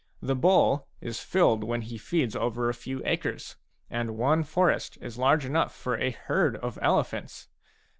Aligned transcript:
The 0.19 0.33
bull 0.35 0.87
is 0.99 1.19
filled 1.19 1.63
when 1.63 1.81
he 1.81 1.99
feeds 1.99 2.35
over 2.35 2.67
a 2.69 2.73
few 2.73 3.03
acres; 3.05 3.57
and 3.87 4.17
one 4.17 4.41
forest 4.43 4.97
is 4.99 5.19
large 5.19 5.45
enough 5.45 5.75
for 5.75 5.95
a 5.95 6.09
herd 6.09 6.57
of 6.57 6.79
elephants. 6.81 7.49